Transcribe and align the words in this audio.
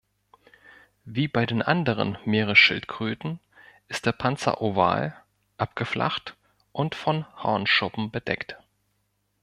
Wie 1.05 1.27
bei 1.27 1.45
den 1.45 1.61
anderen 1.61 2.17
Meeresschildkröten 2.25 3.39
ist 3.87 4.07
der 4.07 4.13
Panzer 4.13 4.59
oval, 4.59 5.15
abgeflacht 5.59 6.35
und 6.71 6.95
von 6.95 7.27
Hornschuppen 7.43 8.09
bedeckt. 8.09 8.57